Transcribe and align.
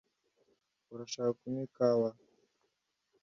Urashaka 0.93 1.31
kunywa 1.39 1.61
ikawa? 1.67 2.09